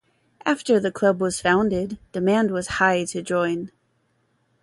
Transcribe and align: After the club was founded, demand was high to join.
After 0.47 0.79
the 0.79 0.91
club 0.91 1.21
was 1.21 1.39
founded, 1.41 1.99
demand 2.11 2.49
was 2.49 2.65
high 2.81 3.03
to 3.05 3.21
join. 3.21 3.69